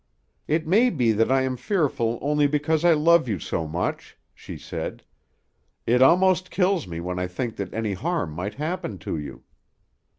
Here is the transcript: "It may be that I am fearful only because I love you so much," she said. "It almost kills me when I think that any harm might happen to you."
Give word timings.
"It 0.47 0.65
may 0.65 0.89
be 0.89 1.11
that 1.11 1.31
I 1.31 1.43
am 1.43 1.55
fearful 1.55 2.17
only 2.23 2.47
because 2.47 2.83
I 2.83 2.93
love 2.93 3.27
you 3.27 3.37
so 3.37 3.67
much," 3.67 4.17
she 4.33 4.57
said. 4.57 5.03
"It 5.85 6.01
almost 6.01 6.49
kills 6.49 6.87
me 6.87 6.99
when 6.99 7.19
I 7.19 7.27
think 7.27 7.55
that 7.57 7.71
any 7.71 7.93
harm 7.93 8.31
might 8.31 8.55
happen 8.55 8.97
to 8.97 9.15
you." 9.15 9.43